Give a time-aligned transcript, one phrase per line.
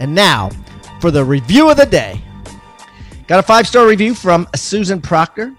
[0.00, 0.50] And now
[1.00, 2.20] for the review of the day.
[3.26, 5.54] Got a five star review from Susan Proctor.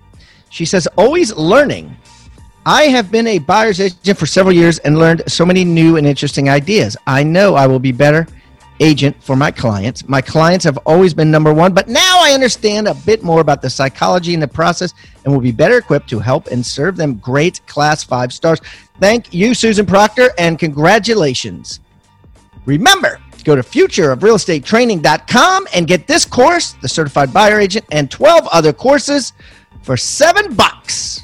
[0.50, 1.96] She says, Always learning.
[2.66, 6.06] I have been a buyer's agent for several years and learned so many new and
[6.06, 6.98] interesting ideas.
[7.08, 8.28] I know I will be better
[8.80, 10.08] agent for my clients.
[10.08, 13.62] My clients have always been number one, but now I understand a bit more about
[13.62, 14.94] the psychology and the process
[15.24, 18.60] and will be better equipped to help and serve them great class five stars.
[19.00, 21.80] Thank you, Susan Proctor, and congratulations.
[22.66, 28.74] Remember, go to futureofrealestatetraining.com and get this course, the certified buyer agent, and 12 other
[28.74, 29.32] courses
[29.82, 31.22] for seven bucks.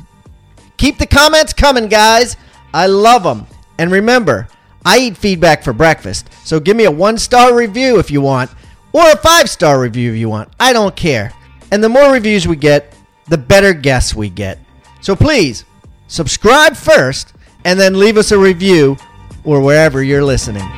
[0.78, 2.38] Keep the comments coming, guys.
[2.74, 3.46] I love them.
[3.78, 4.48] And remember,
[4.86, 8.50] I eat feedback for breakfast, so give me a one star review if you want,
[8.94, 10.50] or a five star review if you want.
[10.60, 11.34] I don't care.
[11.72, 12.96] And the more reviews we get,
[13.28, 14.60] the better guests we get.
[15.02, 15.66] So please
[16.08, 17.34] subscribe first
[17.66, 18.98] and then leave us a review
[19.44, 20.70] or wherever you're listening.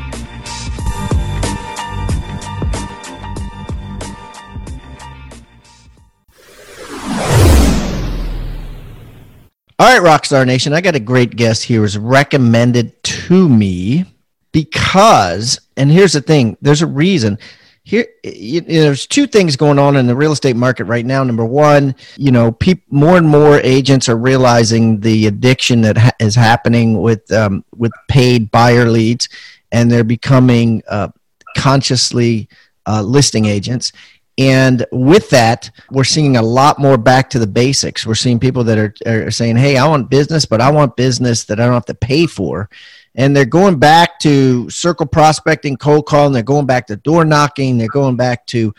[9.78, 11.80] All right, Rockstar Nation, I got a great guest here.
[11.80, 14.06] It was recommended to me
[14.54, 17.38] because, and here's the thing: there's a reason.
[17.84, 21.26] Here, you know, there's two things going on in the real estate market right now.
[21.26, 26.12] Number one, you know, peop, more and more agents are realizing the addiction that ha-
[26.22, 29.28] is happening with um, with paid buyer leads,
[29.73, 31.09] and they're becoming uh,
[31.58, 32.48] consciously
[32.86, 33.92] uh, listing agents.
[34.38, 38.06] And with that, we're seeing a lot more back to the basics.
[38.06, 41.46] We're seeing people that are, are saying, Hey, I want business, but I want business
[41.46, 42.69] that I don't have to pay for.
[43.16, 46.34] And they're going back to circle prospecting, cold calling.
[46.34, 47.78] They're going back to door knocking.
[47.78, 48.75] They're going back to,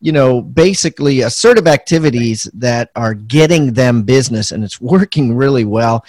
[0.00, 6.04] you know, basically assertive activities that are getting them business and it's working really well.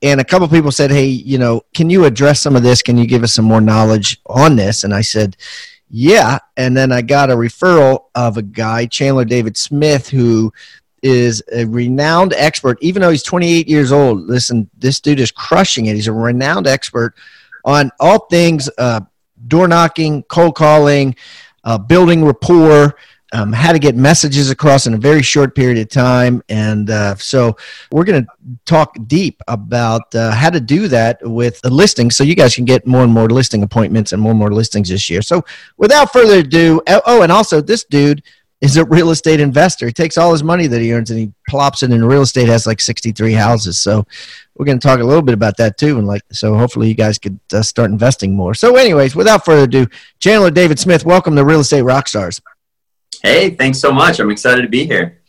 [0.00, 2.82] And a couple people said, Hey, you know, can you address some of this?
[2.82, 4.84] Can you give us some more knowledge on this?
[4.84, 5.36] And I said,
[5.96, 6.40] yeah.
[6.56, 10.52] And then I got a referral of a guy, Chandler David Smith, who
[11.04, 14.22] is a renowned expert, even though he's 28 years old.
[14.22, 15.94] Listen, this dude is crushing it.
[15.94, 17.14] He's a renowned expert
[17.64, 19.02] on all things uh,
[19.46, 21.14] door knocking, cold calling,
[21.62, 22.96] uh, building rapport,
[23.34, 26.40] um, how to get messages across in a very short period of time.
[26.48, 27.56] And uh, so
[27.90, 28.30] we're going to
[28.64, 32.64] talk deep about uh, how to do that with the listing so you guys can
[32.64, 35.20] get more and more listing appointments and more and more listings this year.
[35.20, 35.44] So
[35.76, 38.22] without further ado, oh, oh, and also this dude
[38.60, 39.86] is a real estate investor.
[39.88, 42.48] He takes all his money that he earns and he plops it in real estate,
[42.48, 43.80] has like 63 houses.
[43.80, 44.06] So
[44.54, 45.98] we're going to talk a little bit about that too.
[45.98, 48.54] And like, so hopefully you guys could uh, start investing more.
[48.54, 49.86] So anyways, without further ado,
[50.20, 52.40] Chandler David Smith, welcome to Real Estate Rockstars.
[53.22, 54.20] Hey, thanks so much.
[54.20, 55.20] I'm excited to be here.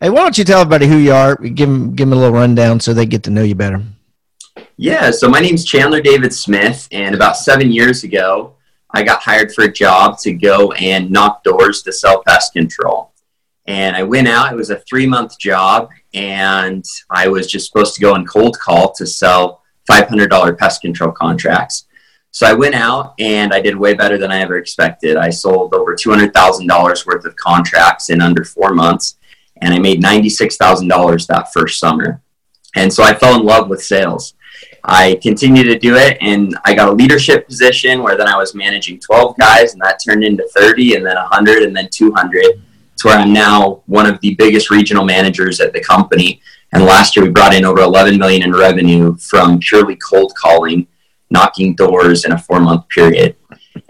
[0.00, 1.36] Hey, why don't you tell everybody who you are?
[1.36, 3.82] Give them, give them a little rundown so they get to know you better.
[4.76, 8.54] Yeah, so my name's Chandler David Smith, and about seven years ago,
[8.92, 13.12] I got hired for a job to go and knock doors to sell pest control.
[13.66, 17.94] And I went out, it was a three month job, and I was just supposed
[17.94, 21.86] to go and cold call to sell $500 pest control contracts.
[22.32, 25.16] So I went out and I did way better than I ever expected.
[25.16, 29.16] I sold over $200,000 worth of contracts in under four months,
[29.60, 32.22] and I made $96,000 that first summer.
[32.76, 34.34] And so I fell in love with sales.
[34.84, 38.54] I continued to do it, and I got a leadership position where then I was
[38.54, 42.44] managing 12 guys, and that turned into 30, and then 100, and then 200.
[42.98, 46.40] To where I'm now one of the biggest regional managers at the company.
[46.72, 50.86] And last year we brought in over 11 million in revenue from purely cold calling
[51.30, 53.36] knocking doors in a four month period.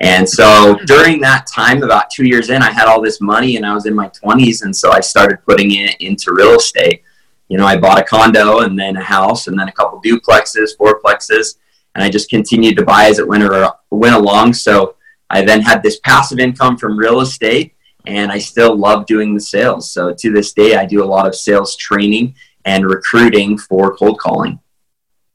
[0.00, 3.66] And so during that time, about two years in, I had all this money and
[3.66, 4.62] I was in my 20s.
[4.62, 7.02] And so I started putting it into real estate.
[7.48, 10.76] You know, I bought a condo and then a house and then a couple duplexes,
[10.78, 11.56] fourplexes,
[11.94, 14.52] and I just continued to buy as it went, or, went along.
[14.52, 14.96] So
[15.28, 17.74] I then had this passive income from real estate
[18.06, 19.90] and I still love doing the sales.
[19.90, 22.34] So to this day, I do a lot of sales training
[22.64, 24.58] and recruiting for cold calling.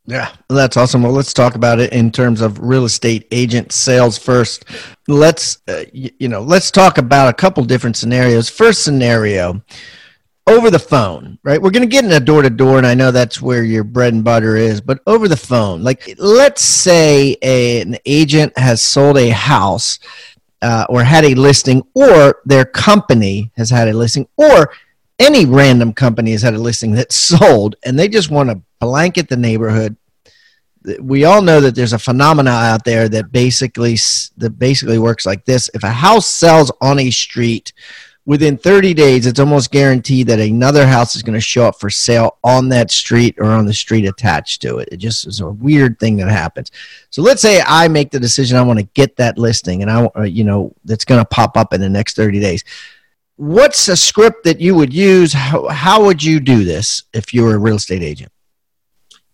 [0.07, 1.01] Yeah, that's awesome.
[1.01, 4.65] Well, let's talk about it in terms of real estate agent sales first.
[5.07, 8.47] Let's uh, you, you know, let's talk about a couple different scenarios.
[8.47, 9.63] First scenario,
[10.47, 11.59] over the phone, right?
[11.61, 13.83] We're going to get in a door to door, and I know that's where your
[13.83, 18.83] bread and butter is, but over the phone, like let's say a, an agent has
[18.83, 19.99] sold a house
[20.61, 24.71] uh, or had a listing, or their company has had a listing, or
[25.17, 29.29] any random company has had a listing that sold, and they just want to blanket
[29.29, 29.97] the neighborhood.
[31.01, 33.97] We all know that there's a phenomena out there that basically
[34.37, 37.73] that basically works like this: if a house sells on a street
[38.25, 41.89] within 30 days, it's almost guaranteed that another house is going to show up for
[41.89, 44.89] sale on that street or on the street attached to it.
[44.91, 46.71] It just is a weird thing that happens.
[47.11, 50.05] So let's say I make the decision I want to get that listing and I,
[50.17, 52.63] uh, you know, that's going to pop up in the next 30 days.
[53.37, 55.33] What's a script that you would use?
[55.33, 58.31] How, how would you do this if you were a real estate agent?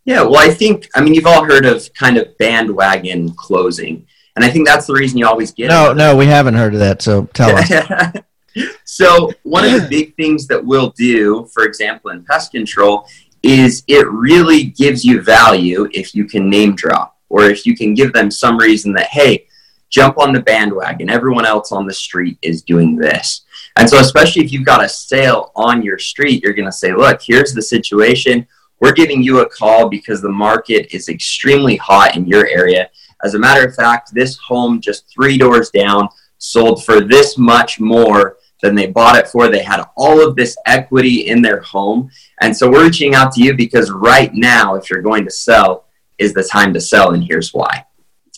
[0.05, 4.07] Yeah, well, I think, I mean, you've all heard of kind of bandwagon closing.
[4.35, 6.79] And I think that's the reason you always get No, no, we haven't heard of
[6.79, 7.01] that.
[7.01, 8.23] So tell us.
[8.85, 13.05] so one of the big things that we'll do, for example, in pest control,
[13.43, 17.93] is it really gives you value if you can name drop or if you can
[17.93, 19.47] give them some reason that, hey,
[19.89, 21.09] jump on the bandwagon.
[21.09, 23.41] Everyone else on the street is doing this.
[23.77, 26.93] And so, especially if you've got a sale on your street, you're going to say,
[26.93, 28.47] look, here's the situation.
[28.81, 32.89] We're giving you a call because the market is extremely hot in your area.
[33.23, 37.79] As a matter of fact, this home just three doors down sold for this much
[37.79, 39.47] more than they bought it for.
[39.47, 42.09] They had all of this equity in their home.
[42.41, 45.85] And so we're reaching out to you because right now, if you're going to sell,
[46.17, 47.85] is the time to sell, and here's why.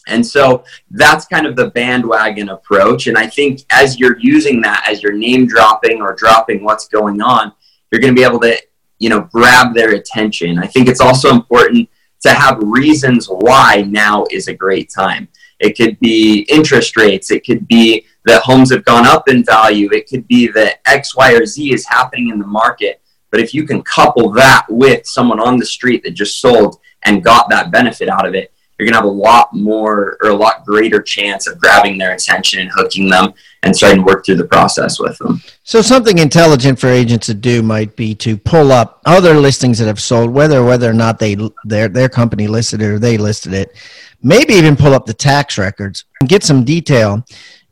[0.08, 3.08] And so that's kind of the bandwagon approach.
[3.08, 7.22] And I think as you're using that, as you're name dropping or dropping what's going
[7.22, 7.54] on,
[7.92, 8.58] you're going to be able to,
[9.00, 10.60] you know, grab their attention.
[10.60, 11.90] I think it's also important
[12.22, 15.28] to have reasons why now is a great time.
[15.60, 17.32] It could be interest rates.
[17.32, 19.90] It could be that homes have gone up in value.
[19.92, 23.02] It could be that X, Y, or Z is happening in the market.
[23.32, 27.24] But if you can couple that with someone on the street that just sold and
[27.24, 28.53] got that benefit out of it,
[28.84, 32.14] you're going to have a lot more or a lot greater chance of grabbing their
[32.14, 33.34] attention and hooking them
[33.64, 35.42] and starting to work through the process with them.
[35.64, 39.88] So something intelligent for agents to do might be to pull up other listings that
[39.88, 43.54] have sold, whether whether or not they their their company listed it or they listed
[43.54, 43.74] it.
[44.22, 47.26] Maybe even pull up the tax records and get some detail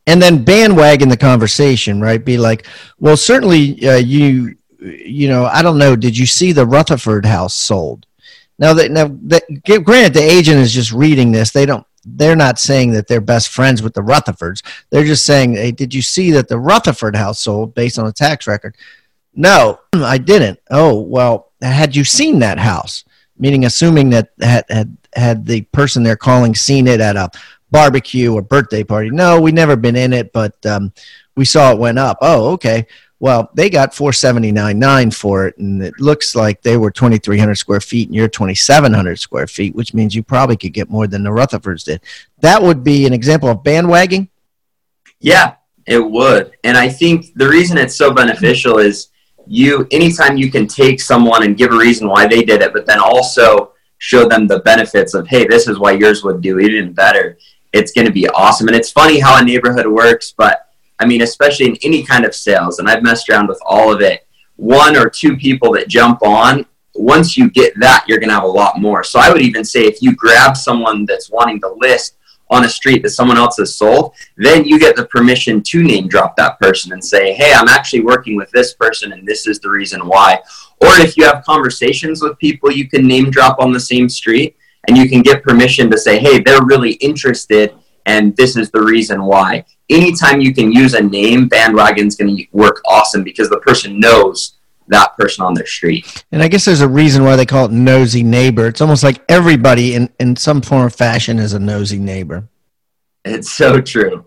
[0.07, 2.23] and then bandwagon the conversation, right?
[2.23, 2.65] Be like,
[2.99, 5.95] well, certainly uh, you, you know, I don't know.
[5.95, 8.05] Did you see the Rutherford house sold?
[8.61, 11.49] Now now that granted, the agent is just reading this.
[11.49, 11.85] They don't.
[12.05, 14.63] They're not saying that they're best friends with the Rutherfords.
[14.89, 18.11] They're just saying, hey, did you see that the Rutherford house sold based on a
[18.11, 18.75] tax record?
[19.35, 20.59] No, I didn't.
[20.69, 23.03] Oh, well, had you seen that house?
[23.37, 27.31] Meaning, assuming that had had had the person they're calling seen it at a
[27.71, 29.09] barbecue or birthday party.
[29.09, 30.93] No, we never been in it, but um,
[31.35, 32.19] we saw it went up.
[32.21, 32.85] Oh, okay.
[33.21, 36.89] Well, they got four seventy nine nine for it, and it looks like they were
[36.89, 40.23] twenty three hundred square feet, and you're twenty seven hundred square feet, which means you
[40.23, 42.01] probably could get more than the Rutherfords did.
[42.39, 44.29] That would be an example of bandwagging.
[45.19, 45.53] Yeah,
[45.85, 49.09] it would, and I think the reason it's so beneficial is
[49.45, 49.87] you.
[49.91, 52.99] Anytime you can take someone and give a reason why they did it, but then
[52.99, 57.37] also show them the benefits of, hey, this is why yours would do even better
[57.73, 58.67] it's going to be awesome.
[58.67, 60.70] And it's funny how a neighborhood works, but
[61.01, 64.01] I mean, especially in any kind of sales, and I've messed around with all of
[64.01, 64.27] it.
[64.57, 68.43] One or two people that jump on, once you get that, you're going to have
[68.43, 69.03] a lot more.
[69.03, 72.17] So I would even say if you grab someone that's wanting to list
[72.51, 76.07] on a street that someone else has sold, then you get the permission to name
[76.07, 79.59] drop that person and say, hey, I'm actually working with this person and this is
[79.59, 80.39] the reason why.
[80.81, 84.57] Or if you have conversations with people you can name drop on the same street,
[84.87, 88.81] and you can get permission to say, hey, they're really interested and this is the
[88.81, 89.65] reason why.
[89.89, 94.57] Anytime you can use a name, bandwagon's going to work awesome because the person knows
[94.87, 96.25] that person on their street.
[96.31, 98.67] And I guess there's a reason why they call it nosy neighbor.
[98.67, 102.47] It's almost like everybody in, in some form or fashion is a nosy neighbor.
[103.23, 104.25] It's so true.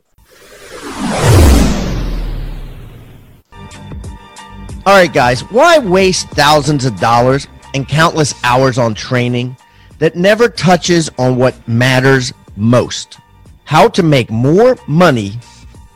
[4.87, 9.57] All right, guys, why waste thousands of dollars and countless hours on training
[9.99, 13.19] that never touches on what matters most
[13.65, 15.33] how to make more money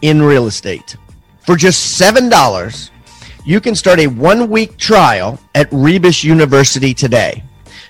[0.02, 0.96] in real estate.
[1.46, 2.90] For just $7,
[3.44, 7.42] you can start a one week trial at Rebus University today.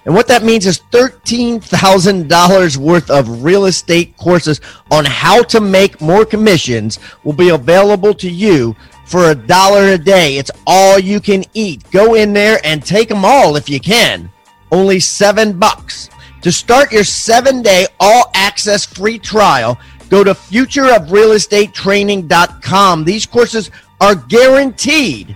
[0.04, 6.00] And what that means is $13,000 worth of real estate courses on how to make
[6.00, 10.38] more commissions will be available to you for a dollar a day.
[10.38, 11.90] It's all you can eat.
[11.90, 14.30] Go in there and take them all if you can
[14.70, 16.10] only seven bucks.
[16.42, 19.78] To start your seven day all access free trial,
[20.08, 23.04] go to futureofrealestatetraining.com.
[23.04, 25.34] These courses are guaranteed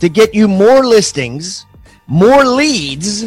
[0.00, 1.66] to get you more listings,
[2.06, 3.26] more leads,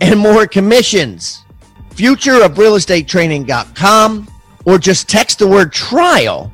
[0.00, 1.44] and more commissions.
[1.90, 4.28] Futureofrealestatetraining.com
[4.64, 6.52] or just text the word trial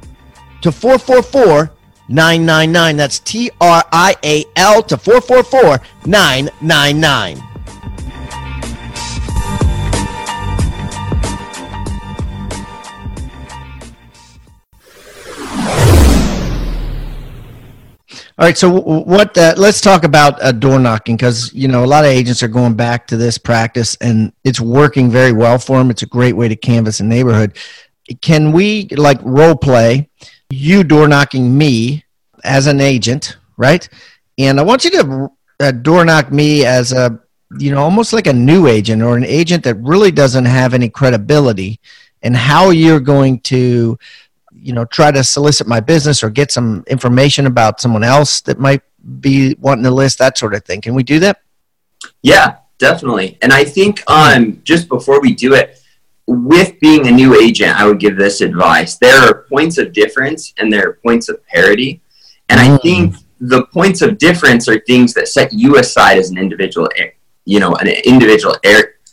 [0.63, 1.71] to 444
[2.09, 2.97] 999.
[2.97, 7.48] That's T R I A L to 444 999.
[18.39, 19.37] All right, so what?
[19.37, 22.49] Uh, let's talk about uh, door knocking because you know a lot of agents are
[22.49, 25.91] going back to this practice and it's working very well for them.
[25.91, 27.59] It's a great way to canvas a neighborhood.
[28.21, 30.09] Can we like role play
[30.51, 32.05] you door knocking me
[32.45, 33.89] as an agent, right?
[34.39, 37.19] And I want you to uh, door knock me as a
[37.59, 40.89] you know almost like a new agent or an agent that really doesn't have any
[40.89, 41.81] credibility,
[42.23, 43.99] and how you're going to
[44.69, 48.61] you know try to solicit my business or get some information about someone else that
[48.61, 48.83] might
[49.21, 50.83] be wanting to list that sort of thing.
[50.83, 51.41] Can we do that?
[52.23, 53.39] Yeah definitely.
[53.43, 55.81] And i think um just before we do it
[56.27, 58.97] with being a new agent i would give this advice.
[58.97, 62.01] There are points of difference and there are points of parity.
[62.49, 62.75] And mm.
[62.75, 66.89] i think the points of difference are things that set you aside as an individual
[67.45, 68.57] you know an individual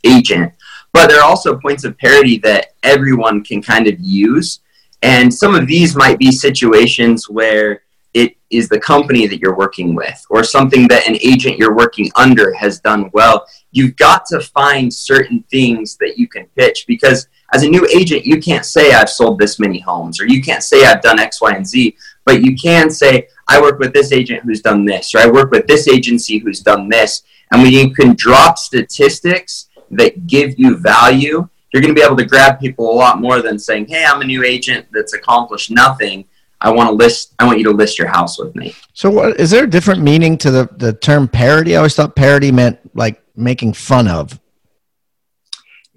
[0.04, 0.54] agent.
[0.94, 4.62] But there are also points of parity that everyone can kind of use
[5.06, 7.84] and some of these might be situations where
[8.16, 12.10] it is the company that you're working with or something that an agent you're working
[12.16, 13.46] under has done well.
[13.72, 18.26] You've got to find certain things that you can pitch because as a new agent,
[18.26, 21.40] you can't say I've sold this many homes or you can't say I've done X,
[21.40, 25.14] Y, and Z, but you can say I work with this agent who's done this
[25.14, 27.24] or I work with this agency who's done this.
[27.52, 32.18] And when you can drop statistics that give you value, you're going to be able
[32.18, 35.72] to grab people a lot more than saying, "Hey, I'm a new agent that's accomplished
[35.72, 36.26] nothing.
[36.62, 37.34] I want to list.
[37.40, 40.02] I want you to list your house with me." So, what is there a different
[40.02, 41.76] meaning to the the term parody?
[41.76, 44.40] I always thought parody meant like making fun of.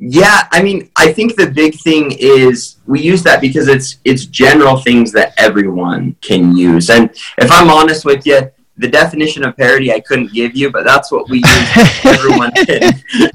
[0.01, 4.27] Yeah, I mean, I think the big thing is we use that because it's it's
[4.27, 6.89] general things that everyone can use.
[6.89, 10.85] And if I'm honest with you, the definition of parody I couldn't give you, but
[10.85, 12.05] that's what we use.
[12.05, 12.93] everyone can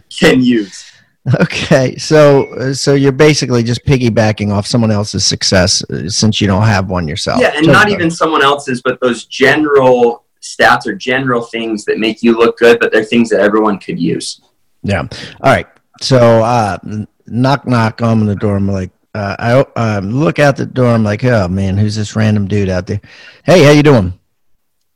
[0.09, 0.92] can use.
[1.41, 6.63] Okay, so so you're basically just piggybacking off someone else's success uh, since you don't
[6.63, 7.39] have one yourself.
[7.39, 12.21] Yeah, and not even someone else's, but those general stats or general things that make
[12.23, 14.41] you look good, but they're things that everyone could use.
[14.81, 15.07] Yeah.
[15.41, 15.67] All right.
[16.01, 16.77] So uh,
[17.25, 18.57] knock knock on the door.
[18.57, 20.87] I'm like, uh, I um, look out the door.
[20.87, 22.99] I'm like, oh man, who's this random dude out there?
[23.45, 24.13] Hey, how you doing?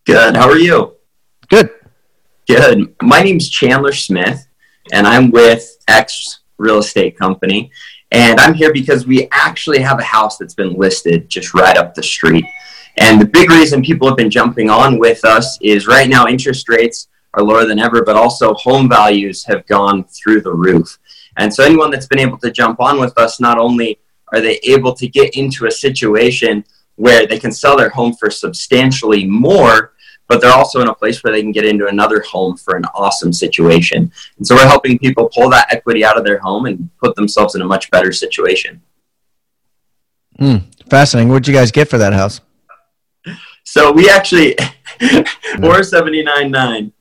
[0.05, 0.35] Good.
[0.35, 0.97] How are you?
[1.47, 1.69] Good.
[2.47, 2.95] Good.
[3.01, 4.46] My name's Chandler Smith
[4.91, 7.71] and I'm with X Real Estate Company.
[8.11, 11.93] And I'm here because we actually have a house that's been listed just right up
[11.93, 12.45] the street.
[12.97, 16.69] And the big reason people have been jumping on with us is right now interest
[16.69, 20.97] rates are lower than ever, but also home values have gone through the roof.
[21.37, 23.99] And so anyone that's been able to jump on with us, not only
[24.33, 26.63] are they able to get into a situation
[26.95, 29.93] where they can sell their home for substantially more,
[30.27, 32.85] but they're also in a place where they can get into another home for an
[32.93, 34.11] awesome situation.
[34.37, 37.55] And so we're helping people pull that equity out of their home and put themselves
[37.55, 38.81] in a much better situation.
[40.39, 41.29] Mm, fascinating.
[41.29, 42.41] What'd you guys get for that house?
[43.63, 44.55] So we actually
[45.59, 46.93] four seventy nine nine.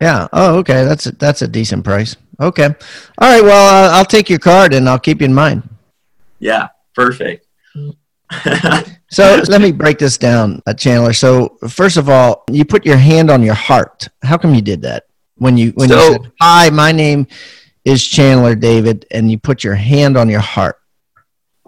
[0.00, 0.28] Yeah.
[0.32, 0.84] Oh, okay.
[0.84, 2.16] That's a, that's a decent price.
[2.40, 2.64] Okay.
[2.64, 3.42] All right.
[3.42, 5.68] Well, uh, I'll take your card and I'll keep you in mind.
[6.40, 6.68] Yeah.
[6.94, 7.43] Perfect.
[9.10, 11.12] So let me break this down, uh, Chandler.
[11.12, 14.08] So first of all, you put your hand on your heart.
[14.22, 15.04] How come you did that
[15.36, 17.26] when you when so, you said, "Hi, my name
[17.84, 20.76] is Chandler David," and you put your hand on your heart?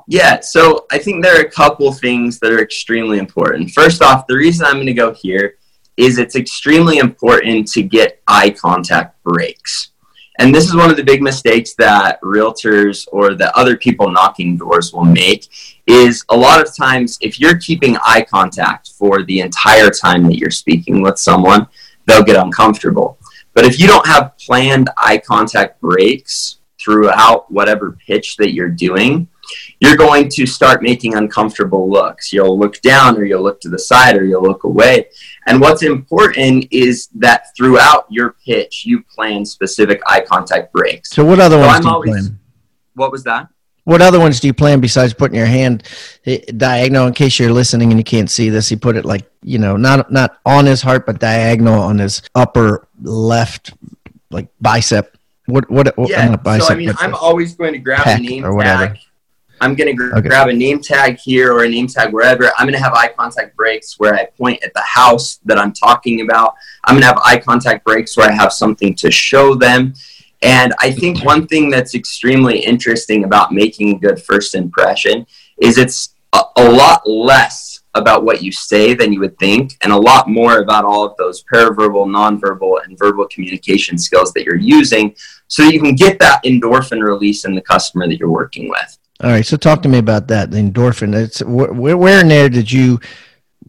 [0.08, 0.40] Yeah.
[0.40, 3.70] So I think there are a couple things that are extremely important.
[3.70, 5.56] First off, the reason I'm going to go here
[5.96, 9.90] is it's extremely important to get eye contact breaks.
[10.38, 14.56] And this is one of the big mistakes that realtors or the other people knocking
[14.56, 15.48] doors will make
[15.86, 20.36] is a lot of times if you're keeping eye contact for the entire time that
[20.36, 21.66] you're speaking with someone,
[22.06, 23.18] they'll get uncomfortable.
[23.54, 29.28] But if you don't have planned eye contact breaks throughout whatever pitch that you're doing,
[29.80, 32.32] you're going to start making uncomfortable looks.
[32.32, 35.06] You'll look down or you'll look to the side or you'll look away.
[35.46, 41.10] And what's important is that throughout your pitch, you plan specific eye contact breaks.
[41.10, 42.38] So, what other so ones I'm do you always, plan?
[42.94, 43.48] What was that?
[43.86, 45.84] What other ones do you plan besides putting your hand
[46.26, 47.06] eh, diagonal?
[47.06, 49.76] In case you're listening and you can't see this, he put it like you know,
[49.76, 53.74] not not on his heart, but diagonal on his upper left,
[54.30, 55.16] like bicep.
[55.46, 55.94] What what?
[56.08, 56.34] Yeah.
[56.34, 58.88] Bicep, so I mean, I'm always going to grab a name or whatever.
[58.88, 58.98] Tag
[59.60, 60.28] I'm going to gr- okay.
[60.28, 62.52] grab a name tag here or a name tag wherever.
[62.58, 65.72] I'm going to have eye contact breaks where I point at the house that I'm
[65.72, 66.54] talking about.
[66.84, 69.94] I'm going to have eye contact breaks where I have something to show them.
[70.42, 75.26] And I think one thing that's extremely interesting about making a good first impression
[75.60, 79.92] is it's a, a lot less about what you say than you would think, and
[79.92, 84.56] a lot more about all of those paraverbal, nonverbal, and verbal communication skills that you're
[84.56, 85.14] using
[85.48, 88.98] so you can get that endorphin release in the customer that you're working with.
[89.22, 90.50] All right, so talk to me about that.
[90.50, 91.14] The endorphin.
[91.14, 93.00] It's where, where in there did you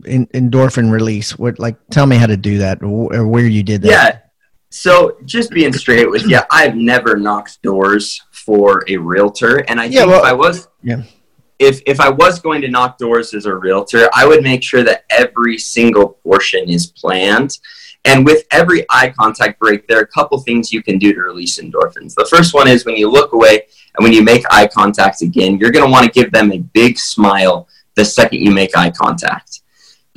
[0.06, 1.38] in, endorphin release?
[1.38, 3.90] What like tell me how to do that or where you did that?
[3.90, 4.20] Yeah.
[4.70, 9.86] So just being straight with you, I've never knocked doors for a realtor, and I
[9.86, 11.04] yeah, think well, if I was, yeah
[11.60, 14.84] if if I was going to knock doors as a realtor, I would make sure
[14.84, 17.58] that every single portion is planned.
[18.06, 21.22] And with every eye contact break, there are a couple things you can do to
[21.22, 22.14] release endorphins.
[22.14, 23.64] The first one is when you look away
[23.96, 26.60] and when you make eye contact again, you're going to want to give them a
[26.60, 29.62] big smile the second you make eye contact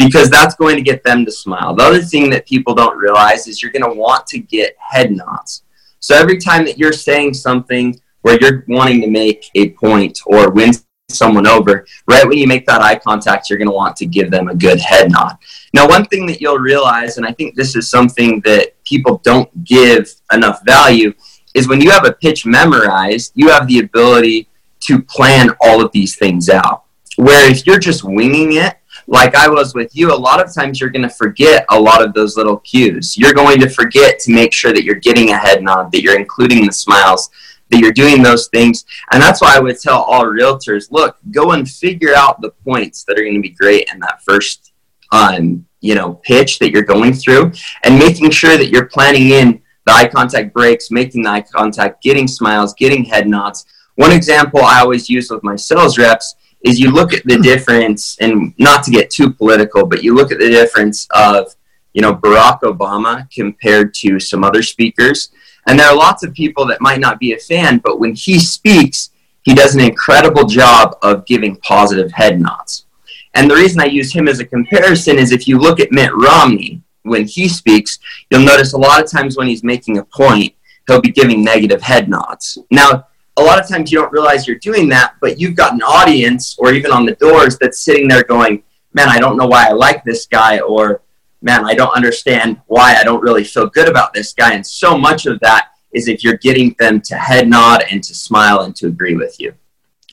[0.00, 1.74] because that's going to get them to smile.
[1.74, 5.12] The other thing that people don't realize is you're going to want to get head
[5.12, 5.62] nods.
[5.98, 10.50] So every time that you're saying something where you're wanting to make a point or
[10.52, 10.72] win
[11.10, 14.30] someone over, right when you make that eye contact, you're going to want to give
[14.30, 15.36] them a good head nod.
[15.74, 19.64] Now, one thing that you'll realize, and I think this is something that people don't
[19.64, 21.12] give enough value,
[21.54, 24.48] is when you have a pitch memorized, you have the ability
[24.80, 26.84] to plan all of these things out.
[27.16, 28.76] Where if you're just winging it,
[29.10, 32.00] like I was with you, a lot of times you're going to forget a lot
[32.00, 33.18] of those little cues.
[33.18, 36.18] You're going to forget to make sure that you're getting a head nod, that you're
[36.18, 37.28] including the smiles,
[37.70, 38.84] that you're doing those things.
[39.12, 43.02] And that's why I would tell all realtors, look, go and figure out the points
[43.04, 44.72] that are going to be great in that first,
[45.10, 47.50] um, you know, pitch that you're going through
[47.82, 52.00] and making sure that you're planning in the eye contact breaks, making the eye contact,
[52.00, 53.66] getting smiles, getting head nods.
[53.96, 58.16] One example I always use with my sales reps is you look at the difference,
[58.20, 61.54] and not to get too political, but you look at the difference of,
[61.94, 65.30] you know, Barack Obama compared to some other speakers
[65.66, 68.38] and there are lots of people that might not be a fan, but when he
[68.38, 69.10] speaks,
[69.42, 72.86] he does an incredible job of giving positive head nods.
[73.34, 76.10] And the reason I use him as a comparison is if you look at Mitt
[76.14, 77.98] Romney, when he speaks,
[78.30, 80.54] you'll notice a lot of times when he's making a point,
[80.86, 82.58] he'll be giving negative head nods.
[82.70, 83.06] Now,
[83.40, 86.56] a lot of times you don't realize you're doing that, but you've got an audience
[86.58, 89.72] or even on the doors that's sitting there going, man, I don't know why I
[89.72, 91.02] like this guy, or
[91.42, 94.54] man, I don't understand why I don't really feel good about this guy.
[94.54, 98.14] And so much of that is if you're getting them to head nod and to
[98.14, 99.54] smile and to agree with you.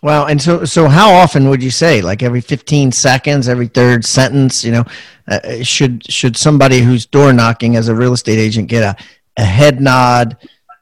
[0.03, 0.25] Wow.
[0.27, 4.63] And so, so how often would you say, like every 15 seconds, every third sentence,
[4.63, 4.85] you know,
[5.27, 9.03] uh, should, should somebody who's door knocking as a real estate agent get a,
[9.37, 10.37] a head nod,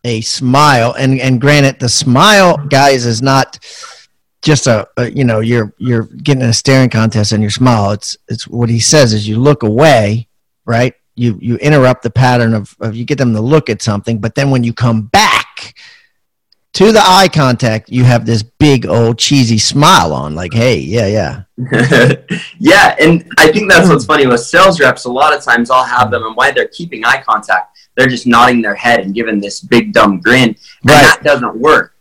[0.05, 3.59] a smile and, and granted the smile guys is not,
[4.41, 8.15] just a, a, you know you're you're getting a staring contest and you smile it's
[8.27, 10.27] it's what he says is you look away
[10.65, 10.93] right?
[11.15, 14.35] You you interrupt the pattern of, of you get them to look at something, but
[14.35, 15.75] then when you come back
[16.73, 21.07] to the eye contact, you have this big old cheesy smile on, like, hey, yeah,
[21.07, 21.43] yeah.
[22.59, 25.05] yeah, and I think that's what's funny with sales reps.
[25.05, 28.27] A lot of times I'll have them and why they're keeping eye contact, they're just
[28.27, 30.49] nodding their head and giving this big dumb grin.
[30.49, 31.01] And right.
[31.01, 31.93] that doesn't work.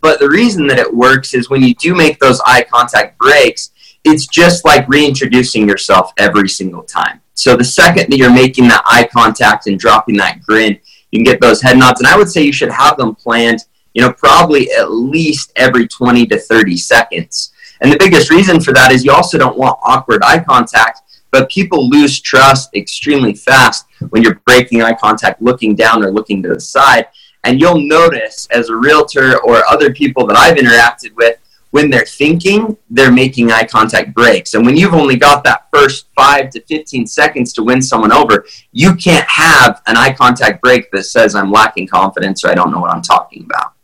[0.00, 3.70] But the reason that it works is when you do make those eye contact breaks,
[4.04, 7.20] it's just like reintroducing yourself every single time.
[7.34, 10.78] So the second that you're making that eye contact and dropping that grin,
[11.10, 12.00] you can get those head nods.
[12.00, 15.88] And I would say you should have them planned, you know, probably at least every
[15.88, 17.52] 20 to 30 seconds.
[17.80, 21.00] And the biggest reason for that is you also don't want awkward eye contact,
[21.30, 26.42] but people lose trust extremely fast when you're breaking eye contact, looking down or looking
[26.42, 27.06] to the side.
[27.44, 31.38] And you'll notice as a realtor or other people that I've interacted with,
[31.70, 34.54] when they're thinking, they're making eye contact breaks.
[34.54, 38.44] And when you've only got that first five to 15 seconds to win someone over,
[38.72, 42.72] you can't have an eye contact break that says, I'm lacking confidence or I don't
[42.72, 43.74] know what I'm talking about.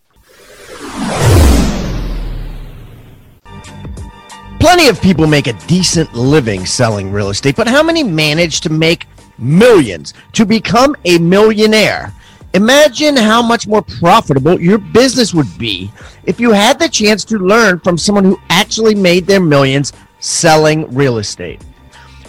[4.59, 8.69] Plenty of people make a decent living selling real estate, but how many manage to
[8.69, 9.07] make
[9.39, 12.13] millions to become a millionaire?
[12.55, 15.91] Imagine how much more profitable your business would be
[16.25, 20.93] if you had the chance to learn from someone who actually made their millions selling
[20.95, 21.61] real estate.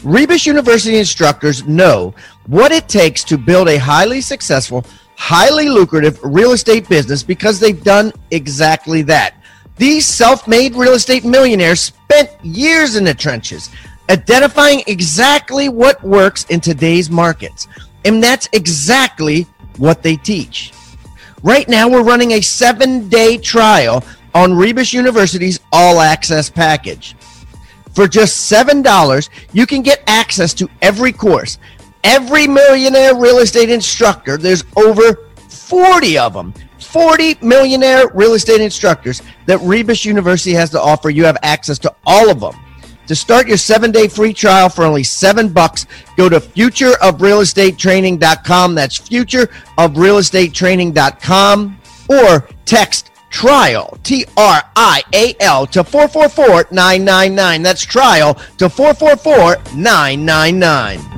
[0.04, 2.14] Rebus University instructors know
[2.48, 7.84] what it takes to build a highly successful, highly lucrative real estate business because they've
[7.84, 9.36] done exactly that.
[9.78, 13.70] These self made real estate millionaires spent years in the trenches
[14.10, 17.68] identifying exactly what works in today's markets.
[18.06, 19.44] And that's exactly
[19.78, 20.74] what they teach.
[21.44, 27.16] Right now, we're running a seven day trial on Rebus University's All Access package.
[27.94, 31.58] For just $7, you can get access to every course.
[32.04, 36.54] Every millionaire real estate instructor, there's over 40 of them.
[36.80, 41.10] 40 millionaire real estate instructors that Rebus University has to offer.
[41.10, 42.56] You have access to all of them.
[43.08, 48.76] To start your seven day free trial for only seven bucks, go to futureofrealestatetraining.com.
[48.76, 57.64] That's futureofrealestatetraining.com or text trial, T R I A L, to 444 999.
[57.64, 61.17] That's trial to 444 999.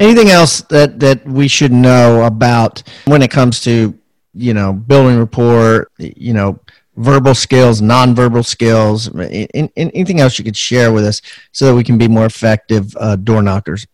[0.00, 3.96] Anything else that, that we should know about when it comes to,
[4.34, 6.58] you know, building rapport, you know,
[6.96, 9.10] verbal skills, nonverbal skills,
[9.76, 11.20] anything else you could share with us
[11.52, 13.86] so that we can be more effective uh, door knockers?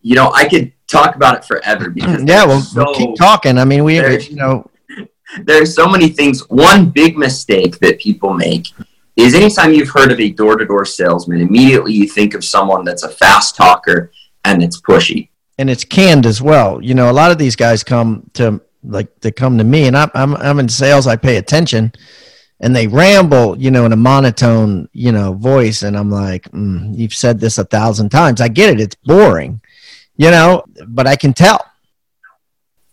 [0.00, 3.58] You know, I could talk about it forever because yeah, well, so, we'll keep talking.
[3.58, 4.68] I mean, we, you know,
[5.44, 6.48] there's so many things.
[6.50, 8.68] One big mistake that people make
[9.16, 13.08] is anytime you've heard of a door-to-door salesman, immediately you think of someone that's a
[13.08, 14.10] fast talker
[14.44, 15.28] and it's pushy.
[15.58, 16.82] And it's canned as well.
[16.82, 19.96] You know, a lot of these guys come to like they come to me, and
[19.96, 21.06] I'm I'm, I'm in sales.
[21.06, 21.92] I pay attention,
[22.60, 25.82] and they ramble, you know, in a monotone, you know, voice.
[25.82, 28.40] And I'm like, mm, you've said this a thousand times.
[28.40, 28.80] I get it.
[28.80, 29.60] It's boring,
[30.16, 31.64] you know, but I can tell.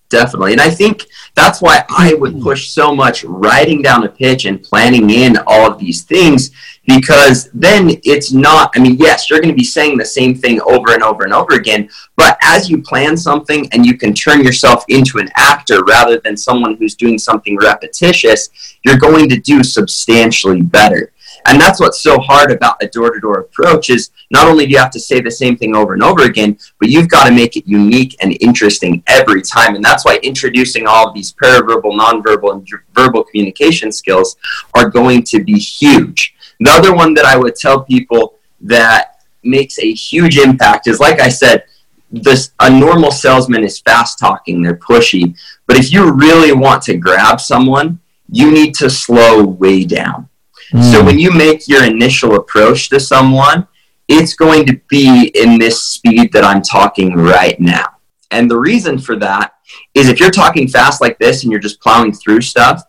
[0.10, 0.54] Definitely.
[0.54, 2.44] And I think that's why I would mm-hmm.
[2.44, 6.52] push so much writing down a pitch and planning in all of these things
[6.88, 10.60] because then it's not, I mean, yes, you're going to be saying the same thing
[10.62, 14.44] over and over and over again, but as you plan something and you can turn
[14.44, 18.50] yourself into an actor rather than someone who's doing something repetitious,
[18.84, 21.12] you're going to do substantially better.
[21.46, 24.72] And that's what's so hard about a door to door approach is not only do
[24.72, 27.34] you have to say the same thing over and over again, but you've got to
[27.34, 29.76] make it unique and interesting every time.
[29.76, 34.36] And that's why introducing all of these paraverbal, nonverbal, and verbal communication skills
[34.76, 36.36] are going to be huge.
[36.60, 41.22] The other one that I would tell people that makes a huge impact is, like
[41.22, 41.64] I said,
[42.12, 45.38] this a normal salesman is fast talking, they're pushy.
[45.68, 48.00] But if you really want to grab someone,
[48.32, 50.28] you need to slow way down.
[50.72, 50.92] Mm.
[50.92, 53.68] So when you make your initial approach to someone,
[54.08, 57.98] it's going to be in this speed that I'm talking right now.
[58.32, 59.54] And the reason for that
[59.94, 62.84] is if you're talking fast like this and you're just plowing through stuff,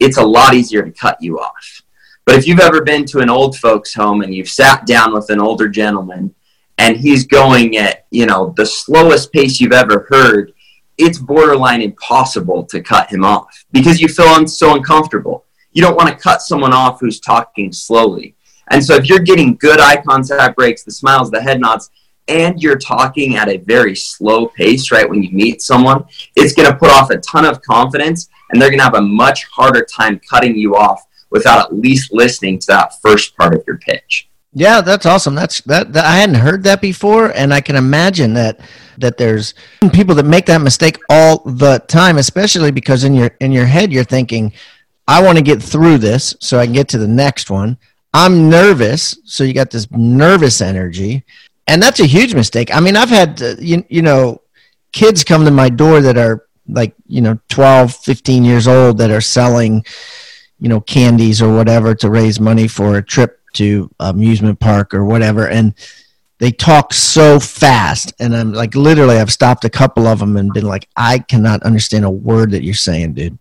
[0.00, 1.82] it's a lot easier to cut you off.
[2.26, 5.30] But if you've ever been to an old folks home and you've sat down with
[5.30, 6.34] an older gentleman
[6.78, 10.52] and he's going at, you know, the slowest pace you've ever heard,
[10.96, 15.43] it's borderline impossible to cut him off because you feel so uncomfortable.
[15.74, 18.34] You don't want to cut someone off who's talking slowly.
[18.70, 21.90] And so if you're getting good eye contact breaks, the smiles, the head nods,
[22.28, 26.04] and you're talking at a very slow pace, right, when you meet someone,
[26.36, 29.02] it's going to put off a ton of confidence and they're going to have a
[29.02, 33.62] much harder time cutting you off without at least listening to that first part of
[33.66, 34.28] your pitch.
[34.56, 35.34] Yeah, that's awesome.
[35.34, 38.60] That's that, that, I hadn't heard that before, and I can imagine that
[38.98, 39.54] that there's
[39.92, 43.92] people that make that mistake all the time, especially because in your in your head
[43.92, 44.52] you're thinking,
[45.06, 47.78] I want to get through this so I can get to the next one.
[48.12, 51.24] I'm nervous, so you got this nervous energy,
[51.66, 52.74] and that's a huge mistake.
[52.74, 54.40] I mean, I've had uh, you you know
[54.92, 59.10] kids come to my door that are like you know 12 15 years old that
[59.10, 59.84] are selling
[60.58, 65.04] you know candies or whatever to raise money for a trip to amusement park or
[65.04, 65.74] whatever and
[66.38, 70.54] they talk so fast and i'm like literally i've stopped a couple of them and
[70.54, 73.38] been like i cannot understand a word that you're saying dude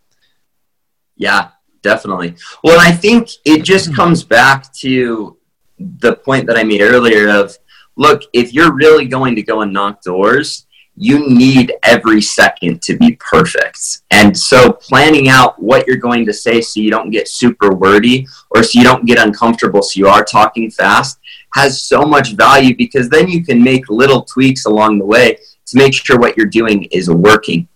[1.15, 1.49] yeah
[1.81, 3.95] definitely well i think it just hmm.
[3.95, 5.37] comes back to
[5.79, 7.57] the point that i made earlier of
[7.95, 12.95] look if you're really going to go and knock doors you need every second to
[12.97, 14.01] be perfect.
[14.11, 18.27] And so planning out what you're going to say so you don't get super wordy
[18.51, 21.19] or so you don't get uncomfortable so you are talking fast
[21.53, 25.77] has so much value because then you can make little tweaks along the way to
[25.77, 27.67] make sure what you're doing is working.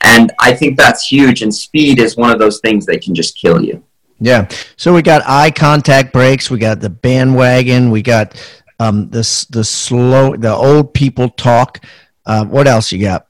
[0.00, 3.36] And I think that's huge and speed is one of those things that can just
[3.36, 3.82] kill you.
[4.20, 4.48] Yeah.
[4.76, 8.40] So we got eye contact breaks, we got the bandwagon, we got
[8.78, 11.84] um, the the slow the old people talk
[12.26, 13.26] uh, what else you got?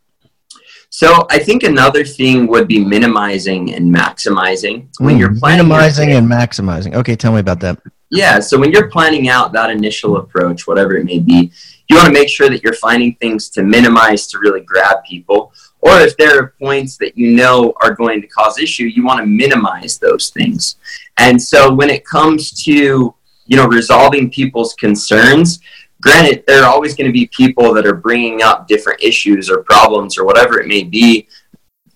[0.90, 6.11] So I think another thing would be minimizing and maximizing when mm, you're planning minimizing
[6.11, 6.95] your, and maximizing.
[6.95, 7.79] Okay, tell me about that.
[8.11, 11.51] Yeah, so when you're planning out that initial approach, whatever it may be,
[11.88, 15.55] you want to make sure that you're finding things to minimize to really grab people.
[15.83, 19.21] Or if there are points that you know are going to cause issue, you want
[19.21, 20.77] to minimize those things.
[21.18, 23.14] And so when it comes to
[23.47, 25.61] you know resolving people's concerns,
[26.03, 29.62] Granted, there are always going to be people that are bringing up different issues or
[29.62, 31.29] problems or whatever it may be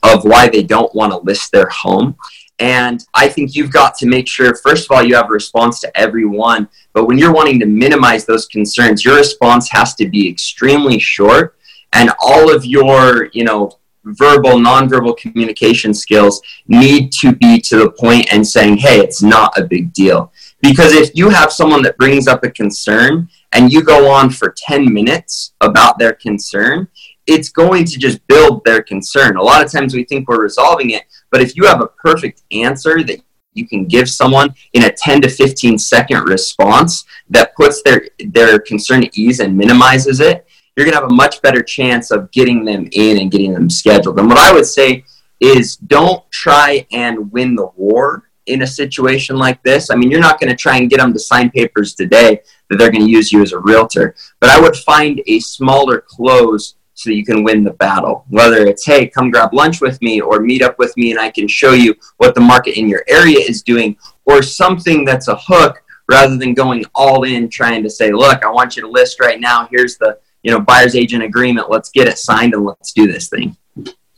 [0.05, 2.17] of why they don't want to list their home.
[2.61, 5.81] And I think you've got to make sure, first of all, you have a response
[5.81, 6.69] to everyone.
[6.93, 11.56] But when you're wanting to minimize those concerns, your response has to be extremely short.
[11.97, 13.73] And all of your, you know,
[14.05, 19.59] verbal, nonverbal communication skills need to be to the point and saying, hey, it's not
[19.59, 20.31] a big deal.
[20.61, 24.55] Because if you have someone that brings up a concern and you go on for
[24.57, 26.87] 10 minutes about their concern,
[27.27, 29.37] it's going to just build their concern.
[29.37, 32.43] A lot of times we think we're resolving it, but if you have a perfect
[32.53, 33.21] answer that
[33.55, 38.59] you can give someone in a 10 to 15 second response that puts their their
[38.59, 42.31] concern at ease and minimizes it, you're going to have a much better chance of
[42.31, 44.19] getting them in and getting them scheduled.
[44.19, 45.05] And what I would say
[45.41, 49.91] is don't try and win the war in a situation like this.
[49.91, 52.77] I mean, you're not going to try and get them to sign papers today that
[52.77, 56.77] they're going to use you as a realtor, but I would find a smaller close
[56.95, 58.25] so that you can win the battle.
[58.29, 61.31] Whether it's, hey, come grab lunch with me or meet up with me and I
[61.31, 65.37] can show you what the market in your area is doing, or something that's a
[65.37, 69.21] hook rather than going all in trying to say, look, I want you to list
[69.21, 69.69] right now.
[69.71, 71.69] Here's the you know buyer's agent agreement.
[71.69, 73.57] Let's get it signed and let's do this thing.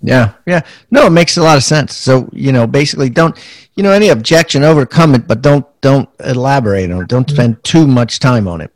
[0.00, 0.60] Yeah, yeah.
[0.90, 1.96] No, it makes a lot of sense.
[1.96, 3.36] So, you know, basically don't,
[3.74, 7.08] you know, any objection, overcome it, but don't don't elaborate on it.
[7.08, 8.72] Don't spend too much time on it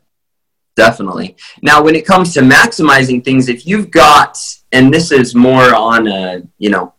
[0.75, 1.35] definitely.
[1.61, 4.35] Now, when it comes to maximizing things, if you've got,
[4.71, 6.93] and this is more on a you know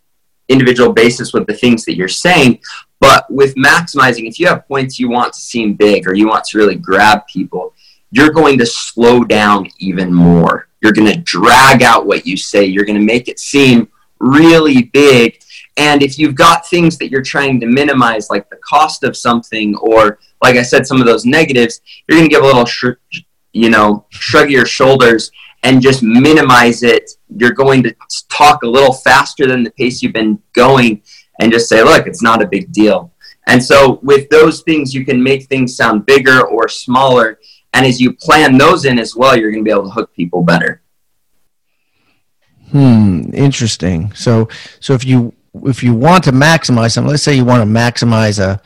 [0.49, 2.61] individual basis with the things that you're saying,
[3.01, 6.45] but with maximizing, if you have points you want to seem big or you want
[6.45, 7.74] to really grab people,
[8.15, 10.69] you're going to slow down even more.
[10.81, 12.65] You're going to drag out what you say.
[12.65, 13.89] You're going to make it seem
[14.21, 15.41] really big.
[15.77, 19.75] And if you've got things that you're trying to minimize, like the cost of something,
[19.79, 22.95] or like I said, some of those negatives, you're going to give a little
[23.53, 25.33] you know, shrug your shoulders
[25.65, 27.11] and just minimize it.
[27.37, 27.97] You're going to
[28.29, 31.03] talk a little faster than the pace you've been going
[31.41, 33.11] and just say, look, it's not a big deal.
[33.47, 37.39] And so with those things, you can make things sound bigger or smaller.
[37.75, 40.15] And as you plan those in as well, you're going to be able to hook
[40.15, 40.81] people better.
[42.71, 44.13] Hmm, interesting.
[44.15, 44.49] So,
[44.81, 45.35] so if you
[45.65, 48.61] if you want to maximize something, let's say you want to maximize a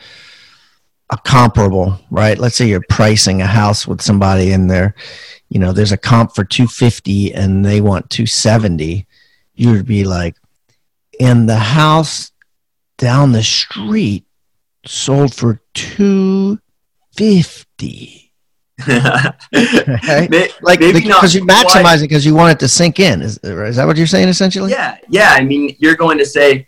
[1.11, 2.37] a comparable, right?
[2.37, 4.93] Let's say you're pricing a house with somebody in there,
[5.49, 9.07] you know, there's a comp for 250 and they want 270.
[9.55, 10.35] You would be like,
[11.19, 12.31] and the house
[12.97, 14.25] down the street
[14.85, 18.28] sold for 250.
[18.87, 20.53] Right?
[20.61, 23.21] like because you maximize it because you want it to sink in.
[23.21, 24.71] Is, is that what you're saying essentially?
[24.71, 25.29] Yeah, yeah.
[25.31, 26.67] I mean, you're going to say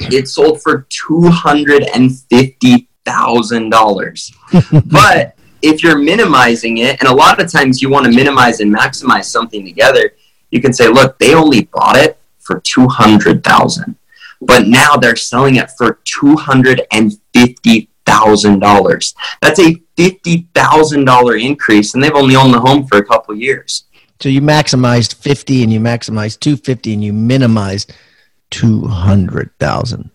[0.00, 4.32] it sold for two hundred and fifty thousand dollars.
[4.86, 8.74] but if you're minimizing it, and a lot of times you want to minimize and
[8.74, 10.14] maximize something together,
[10.50, 13.96] you can say, look, they only bought it for two hundred thousand,
[14.40, 19.14] but now they're selling it for two hundred and fifty thousand dollars.
[19.40, 23.34] That's a fifty thousand dollar increase, and they've only owned the home for a couple
[23.34, 23.84] years.
[24.20, 27.94] So you maximized fifty, and you maximized two fifty, and you minimized
[28.50, 30.10] two hundred thousand.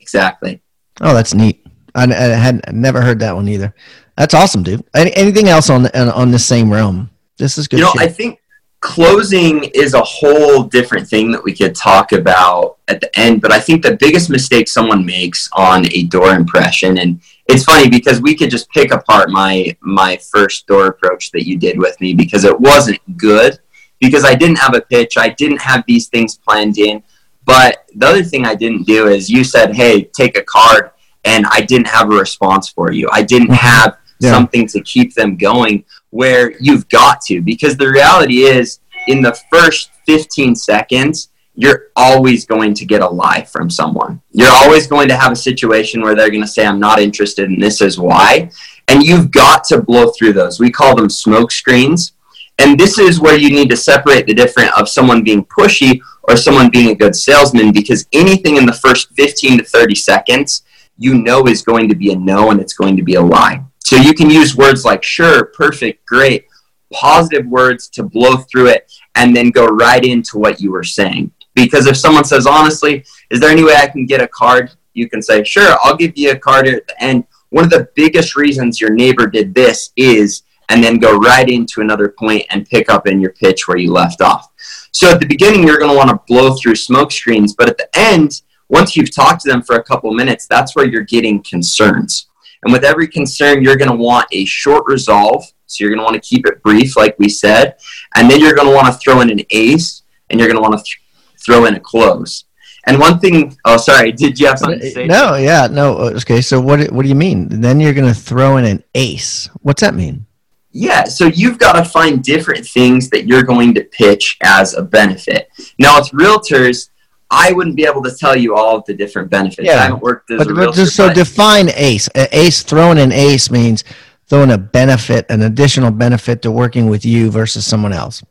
[0.00, 0.60] Exactly.
[1.00, 1.64] Oh, that's neat.
[1.94, 3.74] I, I had never heard that one either.
[4.16, 4.84] That's awesome, dude.
[4.94, 7.10] Any, anything else on the, on the same realm?
[7.38, 7.78] This is good.
[7.78, 8.02] You know, shit.
[8.02, 8.39] I think
[8.80, 13.40] closing is a whole different thing that we could talk about at the end.
[13.40, 17.88] But I think the biggest mistake someone makes on a door impression, and it's funny
[17.88, 22.00] because we could just pick apart my my first door approach that you did with
[22.00, 23.58] me because it wasn't good
[24.00, 27.02] because I didn't have a pitch, I didn't have these things planned in.
[27.44, 30.90] But the other thing I didn't do is you said, "Hey, take a card."
[31.24, 33.08] and I didn't have a response for you.
[33.12, 33.66] I didn't mm-hmm.
[33.66, 34.30] have yeah.
[34.30, 39.38] something to keep them going where you've got to because the reality is in the
[39.52, 44.22] first 15 seconds you're always going to get a lie from someone.
[44.32, 47.50] You're always going to have a situation where they're going to say I'm not interested
[47.50, 48.50] and this is why
[48.90, 50.58] and you've got to blow through those.
[50.58, 52.12] We call them smoke screens.
[52.58, 56.36] And this is where you need to separate the different of someone being pushy or
[56.36, 60.62] someone being a good salesman because anything in the first 15 to 30 seconds
[60.98, 63.64] you know is going to be a no and it's going to be a lie.
[63.84, 66.46] So you can use words like sure, perfect, great,
[66.92, 71.32] positive words to blow through it and then go right into what you were saying.
[71.54, 74.70] Because if someone says, honestly, is there any way I can get a card?
[74.94, 77.24] You can say, sure, I'll give you a card at the end.
[77.50, 81.80] One of the biggest reasons your neighbor did this is, and then go right into
[81.80, 84.48] another point and pick up in your pitch where you left off.
[84.92, 87.76] So at the beginning, you're going to want to blow through smoke screens, but at
[87.76, 91.42] the end, once you've talked to them for a couple minutes, that's where you're getting
[91.42, 92.29] concerns.
[92.62, 95.44] And with every concern, you're going to want a short resolve.
[95.66, 97.76] So you're going to want to keep it brief, like we said.
[98.16, 100.68] And then you're going to want to throw in an ace and you're going to
[100.68, 101.00] want to th-
[101.44, 102.44] throw in a close.
[102.86, 105.06] And one thing, oh, sorry, did you have something to say?
[105.06, 105.96] No, yeah, no.
[105.96, 107.60] Okay, so what, what do you mean?
[107.60, 109.48] Then you're going to throw in an ace.
[109.62, 110.26] What's that mean?
[110.72, 114.82] Yeah, so you've got to find different things that you're going to pitch as a
[114.82, 115.48] benefit.
[115.80, 116.89] Now, with realtors,
[117.30, 119.66] I wouldn't be able to tell you all of the different benefits.
[119.66, 120.54] Yeah, I haven't worked as but, a.
[120.54, 122.08] But just, so define ACE.
[122.14, 123.84] Ace throwing an ACE means
[124.26, 128.22] throwing a benefit, an additional benefit to working with you versus someone else.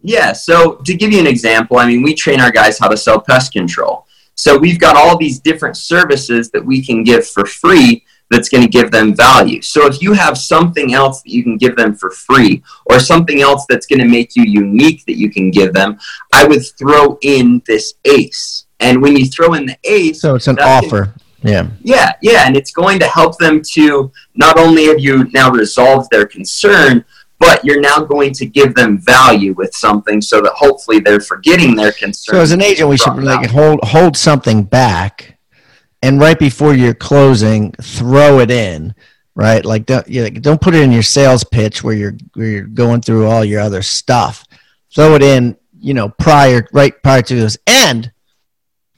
[0.00, 0.32] Yeah.
[0.32, 3.20] So to give you an example, I mean, we train our guys how to sell
[3.20, 4.06] pest control.
[4.34, 8.62] So we've got all these different services that we can give for free that's going
[8.62, 9.62] to give them value.
[9.62, 13.40] So if you have something else that you can give them for free or something
[13.40, 15.98] else that's going to make you unique that you can give them,
[16.32, 18.66] I would throw in this ace.
[18.80, 21.14] And when you throw in the ace, so it's an offer.
[21.42, 21.68] yeah.
[21.82, 26.10] Yeah, yeah, and it's going to help them to not only have you now resolved
[26.10, 27.04] their concern,
[27.40, 31.74] but you're now going to give them value with something so that hopefully they're forgetting
[31.76, 32.34] their concern.
[32.34, 35.37] So as an agent, we should like hold hold something back
[36.02, 38.94] and right before you're closing, throw it in,
[39.34, 39.64] right?
[39.64, 42.62] Like don't you know, don't put it in your sales pitch where you're where you're
[42.62, 44.44] going through all your other stuff.
[44.94, 47.56] Throw it in, you know, prior right prior to this.
[47.66, 48.12] And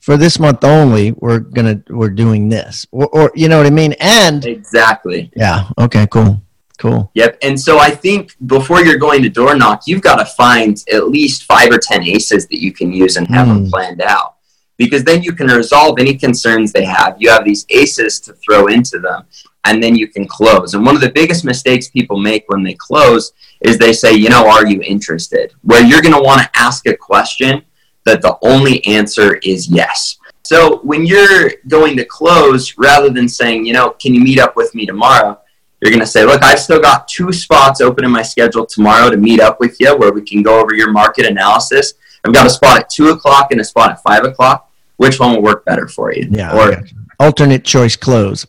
[0.00, 3.70] for this month only, we're gonna we're doing this, or, or you know what I
[3.70, 3.94] mean.
[4.00, 6.40] And exactly, yeah, okay, cool.
[6.78, 7.10] Cool.
[7.12, 7.40] Yep.
[7.42, 11.08] And so I think before you're going to door knock, you've got to find at
[11.08, 13.64] least five or 10 aces that you can use and have mm.
[13.64, 14.36] them planned out
[14.80, 17.14] because then you can resolve any concerns they have.
[17.18, 19.24] You have these aces to throw into them,
[19.66, 20.72] and then you can close.
[20.72, 24.30] And one of the biggest mistakes people make when they close is they say, you
[24.30, 25.52] know, are you interested?
[25.64, 27.62] Where you're going to want to ask a question
[28.06, 30.16] that the only answer is yes.
[30.44, 34.56] So when you're going to close, rather than saying, you know, can you meet up
[34.56, 35.38] with me tomorrow?
[35.82, 39.10] You're going to say, look, I've still got two spots open in my schedule tomorrow
[39.10, 41.92] to meet up with you where we can go over your market analysis.
[42.24, 44.68] I've got a spot at two o'clock and a spot at five o'clock
[45.00, 46.28] which one will work better for you?
[46.30, 46.54] Yeah.
[46.54, 46.84] Or
[47.18, 48.46] alternate choice close.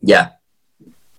[0.00, 0.28] Yeah.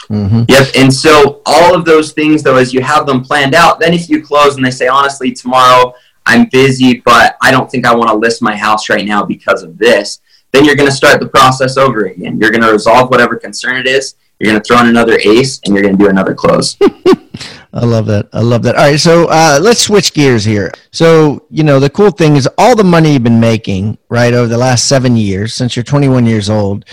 [0.10, 0.44] Mm-hmm.
[0.48, 0.68] Yep.
[0.78, 4.10] And so all of those things, though, as you have them planned out, then if
[4.10, 5.94] you close and they say, honestly, tomorrow
[6.26, 9.64] I'm busy, but I don't think I want to list my house right now because
[9.64, 10.22] of this,
[10.54, 12.40] then you're going to start the process over again.
[12.40, 14.16] You're going to resolve whatever concern it is.
[14.40, 16.78] You're going to throw in another ace, and you're going to do another close.
[17.74, 18.30] I love that.
[18.34, 18.76] I love that.
[18.76, 20.72] All right, so uh, let's switch gears here.
[20.92, 24.48] So, you know, the cool thing is all the money you've been making, right, over
[24.48, 26.86] the last seven years, since you're 21 years old,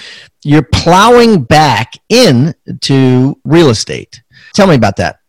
[0.45, 4.23] you're plowing back into real estate.
[4.55, 5.21] Tell me about that.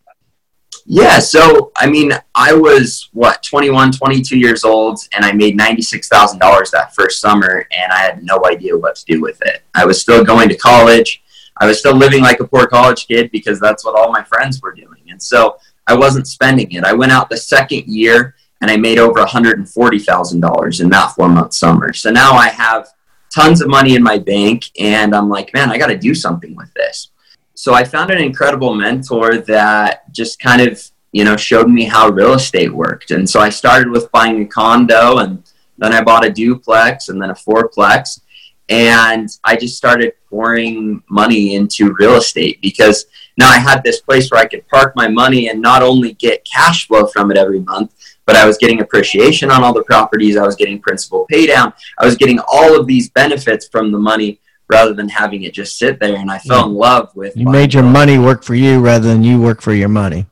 [0.90, 5.82] Yeah, so I mean, I was what 21, 22 years old, and I made ninety
[5.82, 9.38] six thousand dollars that first summer, and I had no idea what to do with
[9.42, 9.62] it.
[9.74, 11.22] I was still going to college.
[11.60, 14.60] I was still living like a poor college kid because that's what all my friends
[14.62, 15.02] were doing.
[15.08, 16.84] And so I wasn't spending it.
[16.84, 21.54] I went out the second year and I made over $140,000 in that four month
[21.54, 21.92] summer.
[21.92, 22.88] So now I have
[23.34, 26.54] tons of money in my bank and I'm like, man, I got to do something
[26.56, 27.10] with this.
[27.54, 30.80] So I found an incredible mentor that just kind of,
[31.12, 33.10] you know, showed me how real estate worked.
[33.10, 35.42] And so I started with buying a condo and
[35.76, 38.20] then I bought a duplex and then a fourplex
[38.68, 43.06] and I just started pouring money into real estate because
[43.38, 46.44] now I had this place where I could park my money and not only get
[46.44, 47.94] cash flow from it every month,
[48.26, 50.36] but I was getting appreciation on all the properties.
[50.36, 51.72] I was getting principal pay down.
[51.98, 55.78] I was getting all of these benefits from the money rather than having it just
[55.78, 56.16] sit there.
[56.16, 57.34] And I fell in love with.
[57.36, 60.26] You made your money work for you rather than you work for your money.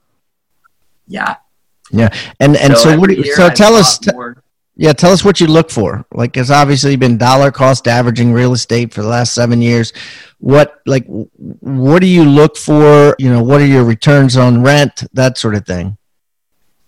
[1.08, 1.36] Yeah.
[1.90, 2.14] Yeah.
[2.40, 3.10] And and so, so what?
[3.34, 3.98] So tell us.
[4.12, 4.42] More,
[4.76, 6.04] yeah, tell us what you look for.
[6.12, 9.94] Like, it's obviously been dollar cost averaging real estate for the last seven years.
[10.38, 13.16] What, like, what do you look for?
[13.18, 15.04] You know, what are your returns on rent?
[15.14, 15.96] That sort of thing.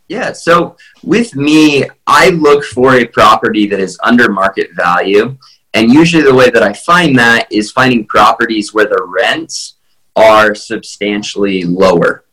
[0.09, 0.33] Yeah.
[0.33, 5.39] So with me, I look for a property that is under market value.
[5.73, 9.77] And usually the way that I find that is finding properties where the rents
[10.17, 12.25] are substantially lower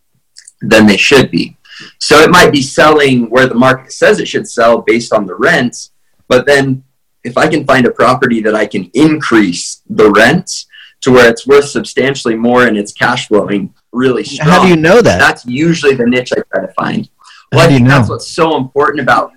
[0.62, 1.58] than they should be.
[2.00, 5.36] So it might be selling where the market says it should sell based on the
[5.36, 5.92] rents,
[6.28, 6.84] but then
[7.24, 10.68] if I can find a property that I can increase the rents
[11.02, 14.50] to where it's worth substantially more and it's cash flowing really strong.
[14.50, 15.20] How do you know that?
[15.20, 17.10] That's usually the niche I try to find.
[17.52, 17.98] Well, How think you know?
[17.98, 19.32] that's what's so important about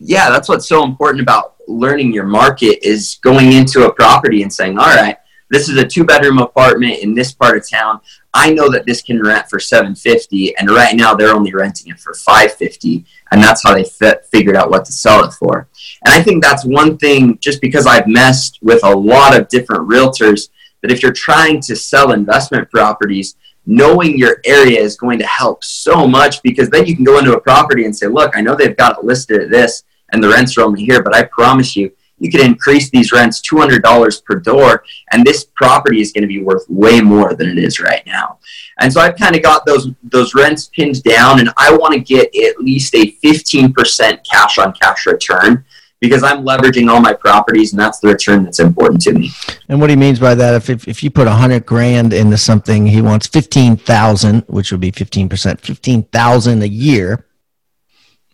[0.00, 4.52] yeah, that's what's so important about learning your market is going into a property and
[4.52, 5.16] saying, all right,
[5.50, 8.00] this is a two bedroom apartment in this part of town.
[8.32, 11.98] I know that this can rent for 750 and right now they're only renting it
[11.98, 15.68] for 550 and that's how they fit, figured out what to sell it for.
[16.04, 19.88] And I think that's one thing just because I've messed with a lot of different
[19.88, 20.48] realtors
[20.82, 23.34] that if you're trying to sell investment properties,
[23.66, 27.36] knowing your area is going to help so much because then you can go into
[27.36, 29.82] a property and say, look, I know they've got it listed at this
[30.12, 33.40] and the rents are only here, but I promise you, you can increase these rents
[33.40, 37.58] $200 per door, and this property is going to be worth way more than it
[37.58, 38.38] is right now.
[38.78, 42.00] And so I've kind of got those those rents pinned down, and I want to
[42.00, 45.64] get at least a 15% cash on cash return
[46.00, 49.30] because I'm leveraging all my properties, and that's the return that's important to me.
[49.68, 52.38] And what he means by that, if if, if you put a hundred grand into
[52.38, 57.26] something, he wants fifteen thousand, which would be fifteen percent, fifteen thousand a year,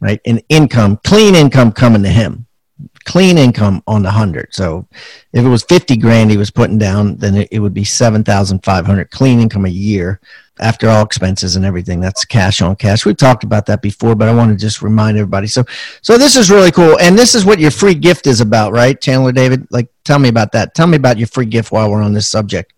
[0.00, 0.20] right?
[0.24, 2.46] In income, clean income coming to him,
[3.06, 4.52] clean income on the hundred.
[4.52, 4.86] So
[5.32, 8.64] if it was fifty grand he was putting down, then it, would be seven thousand
[8.64, 10.20] five hundred clean income a year
[10.58, 12.00] after all expenses and everything.
[12.00, 13.06] That's cash on cash.
[13.06, 15.46] We've talked about that before, but I want to just remind everybody.
[15.46, 15.64] So,
[16.02, 19.00] so this is really cool, and this is what your free gift is about, right,
[19.00, 19.66] Chandler David?
[19.70, 20.74] Like, tell me about that.
[20.74, 22.72] Tell me about your free gift while we're on this subject.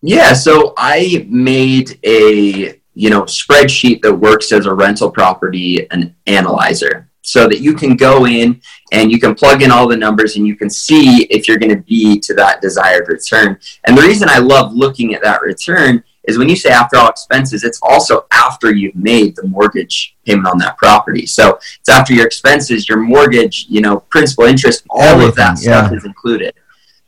[0.00, 6.14] Yeah, so I made a you know spreadsheet that works as a rental property an
[6.26, 8.60] analyzer so that you can go in
[8.90, 11.74] and you can plug in all the numbers and you can see if you're going
[11.74, 13.58] to be to that desired return.
[13.84, 17.08] And the reason I love looking at that return is when you say after all
[17.08, 21.26] expenses, it's also after you've made the mortgage payment on that property.
[21.26, 25.58] So it's after your expenses, your mortgage, you know, principal interest, all Everything, of that
[25.58, 25.96] stuff yeah.
[25.96, 26.54] is included.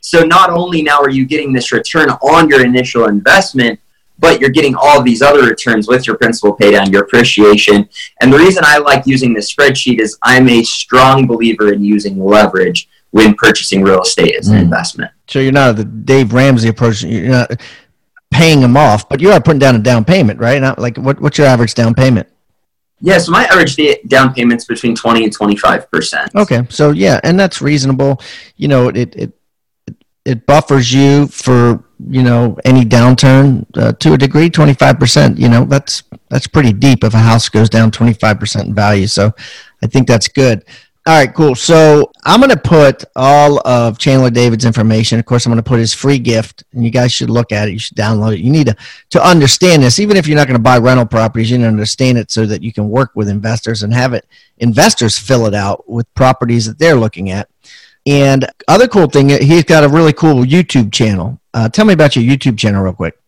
[0.00, 3.80] So not only now are you getting this return on your initial investment,
[4.18, 7.88] but you're getting all of these other returns with your principal paydown, your appreciation.
[8.20, 12.22] And the reason I like using this spreadsheet is I'm a strong believer in using
[12.22, 14.62] leverage when purchasing real estate as an mm.
[14.62, 15.10] investment.
[15.28, 17.02] So you're not the Dave Ramsey approach.
[17.02, 17.60] You're not
[18.30, 20.60] paying them off, but you are putting down a down payment, right?
[20.60, 22.28] Not like what, what's your average down payment?
[23.00, 23.76] Yeah, so my average
[24.08, 26.34] down payment's between twenty and twenty five percent.
[26.34, 28.20] Okay, so yeah, and that's reasonable.
[28.56, 29.32] You know, it it
[30.24, 34.50] it buffers you for you know any downturn uh, to a degree.
[34.50, 35.38] Twenty five percent.
[35.38, 38.74] You know, that's that's pretty deep if a house goes down twenty five percent in
[38.74, 39.06] value.
[39.06, 39.32] So
[39.82, 40.64] I think that's good.
[41.06, 41.54] All right, cool.
[41.54, 45.18] So I'm going to put all of Chandler David's information.
[45.18, 47.68] Of course, I'm going to put his free gift, and you guys should look at
[47.68, 47.72] it.
[47.72, 48.40] You should download it.
[48.40, 48.76] You need to,
[49.10, 49.98] to understand this.
[49.98, 52.46] Even if you're not going to buy rental properties, you need to understand it so
[52.46, 56.64] that you can work with investors and have it investors fill it out with properties
[56.64, 57.50] that they're looking at.
[58.06, 61.40] And other cool thing, he's got a really cool YouTube channel.
[61.54, 63.18] Uh, tell me about your YouTube channel real quick.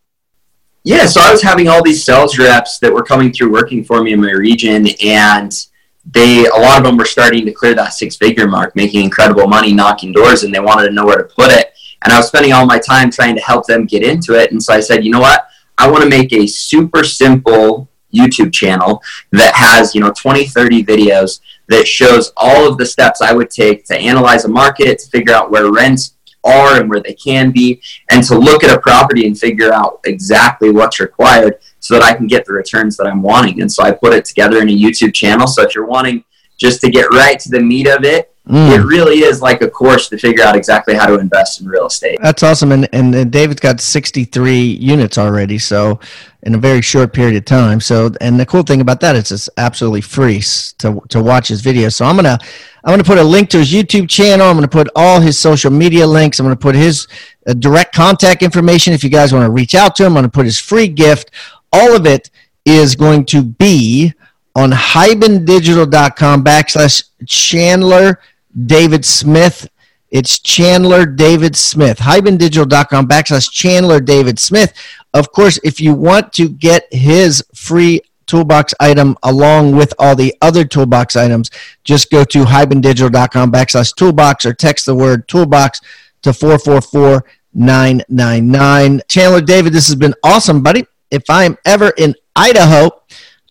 [0.85, 4.03] Yeah, so I was having all these sales reps that were coming through working for
[4.03, 5.53] me in my region, and–
[6.13, 9.47] they a lot of them were starting to clear that six figure mark, making incredible
[9.47, 11.73] money, knocking doors, and they wanted to know where to put it.
[12.05, 14.53] And I was spending all my time trying to help them get into it.
[14.53, 15.49] And so I said, you know what?
[15.79, 19.03] I want to make a super simple YouTube channel
[19.33, 23.51] that has, you know, 20, 30 videos that shows all of the steps I would
[23.51, 26.15] take to analyze a market, to figure out where rents
[26.45, 30.01] are and where they can be, and to look at a property and figure out
[30.05, 33.61] exactly what's required so that I can get the returns that I'm wanting.
[33.61, 35.47] And so I put it together in a YouTube channel.
[35.47, 36.25] So if you're wanting
[36.57, 38.77] just to get right to the meat of it, mm.
[38.77, 41.87] it really is like a course to figure out exactly how to invest in real
[41.87, 42.19] estate.
[42.23, 42.73] That's awesome.
[42.73, 45.59] And, and David's got 63 units already.
[45.59, 46.01] So
[46.47, 47.81] in a very short period of time.
[47.81, 50.41] So, and the cool thing about that is it's absolutely free
[50.79, 51.89] to, to watch his video.
[51.89, 52.39] So I'm going to,
[52.85, 54.47] I'm going to put a link to his YouTube channel.
[54.47, 56.39] I'm going to put all his social media links.
[56.39, 57.09] I'm going to put his
[57.49, 58.93] uh, direct contact information.
[58.93, 60.87] If you guys want to reach out to him, I'm going to put his free
[60.87, 61.33] gift.
[61.73, 62.31] All of it
[62.65, 64.15] is going to be
[64.55, 68.21] on hibandigital.com backslash Chandler
[68.65, 69.69] David Smith.
[70.11, 71.99] It's Chandler David Smith.
[71.99, 74.73] Hibandigital.com backslash Chandler David Smith.
[75.13, 80.35] Of course, if you want to get his free toolbox item along with all the
[80.41, 81.51] other toolbox items,
[81.85, 85.81] just go to hibandigital.com backslash toolbox or text the word toolbox
[86.23, 89.01] to 444 999.
[89.09, 90.85] Chandler David, this has been awesome, buddy.
[91.11, 92.91] If I am ever in Idaho,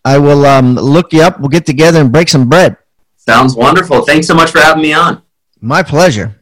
[0.03, 1.39] I will um, look you up.
[1.39, 2.77] We'll get together and break some bread.
[3.27, 4.03] Sounds wonderful.
[4.03, 5.21] Thanks so much for having me on.
[5.59, 6.39] My pleasure.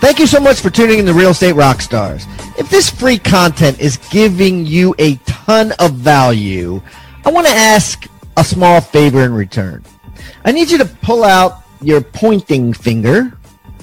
[0.00, 2.26] Thank you so much for tuning in to Real Estate Rockstars.
[2.58, 6.80] If this free content is giving you a ton of value,
[7.24, 8.06] I want to ask
[8.36, 9.84] a small favor in return.
[10.44, 13.36] I need you to pull out your pointing finger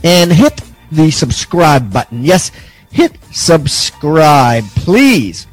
[0.03, 2.23] and hit the subscribe button.
[2.23, 2.51] Yes,
[2.91, 5.47] hit subscribe, please.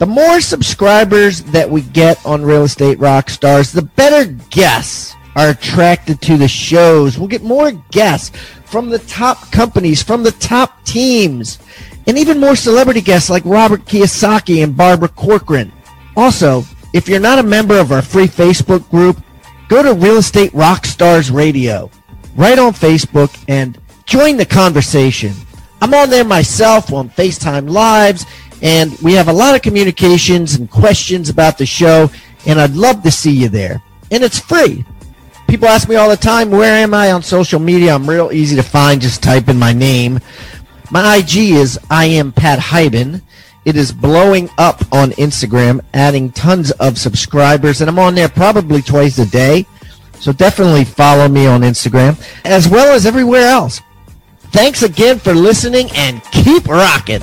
[0.00, 6.22] The more subscribers that we get on Real Estate Rockstars, the better guests are attracted
[6.22, 7.18] to the shows.
[7.18, 8.34] We'll get more guests
[8.64, 11.58] from the top companies, from the top teams,
[12.06, 15.70] and even more celebrity guests like Robert Kiyosaki and Barbara Corcoran.
[16.16, 19.22] Also, if you're not a member of our free Facebook group,
[19.68, 21.90] go to Real Estate Rockstars Radio
[22.36, 25.34] right on Facebook and join the conversation.
[25.82, 28.24] I'm on there myself on FaceTime Lives,
[28.62, 32.10] and we have a lot of communications and questions about the show,
[32.46, 33.82] and I'd love to see you there.
[34.10, 34.84] And it's free.
[35.48, 37.94] People ask me all the time, where am I on social media?
[37.94, 39.00] I'm real easy to find.
[39.00, 40.20] Just type in my name.
[40.90, 43.22] My IG is I am Pat Hiban.
[43.64, 48.80] It is blowing up on Instagram, adding tons of subscribers, and I'm on there probably
[48.80, 49.66] twice a day.
[50.20, 53.80] So definitely follow me on Instagram as well as everywhere else.
[54.52, 57.22] Thanks again for listening and keep rocking.